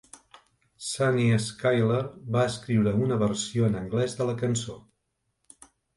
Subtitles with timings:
[0.85, 1.99] Sunny Skylar
[2.37, 4.79] va escriure una versió en anglès de la cançó.